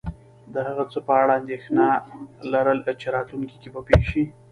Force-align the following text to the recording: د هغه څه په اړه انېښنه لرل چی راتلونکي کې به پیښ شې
د 0.53 0.55
هغه 0.67 0.83
څه 0.91 0.99
په 1.07 1.13
اړه 1.21 1.33
انېښنه 1.41 1.87
لرل 2.53 2.77
چی 3.01 3.07
راتلونکي 3.15 3.55
کې 3.61 3.69
به 3.73 3.81
پیښ 3.87 4.03
شې 4.11 4.23